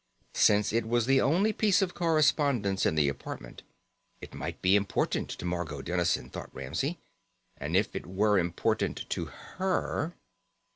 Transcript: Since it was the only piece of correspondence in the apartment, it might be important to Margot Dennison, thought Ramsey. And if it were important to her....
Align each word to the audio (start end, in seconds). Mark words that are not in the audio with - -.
Since 0.33 0.73
it 0.73 0.87
was 0.87 1.05
the 1.05 1.21
only 1.21 1.53
piece 1.53 1.79
of 1.83 1.93
correspondence 1.93 2.87
in 2.87 2.95
the 2.95 3.07
apartment, 3.07 3.61
it 4.19 4.33
might 4.33 4.59
be 4.59 4.75
important 4.75 5.29
to 5.29 5.45
Margot 5.45 5.83
Dennison, 5.83 6.31
thought 6.31 6.49
Ramsey. 6.55 6.97
And 7.57 7.77
if 7.77 7.95
it 7.95 8.07
were 8.07 8.39
important 8.39 9.07
to 9.09 9.25
her.... 9.25 10.15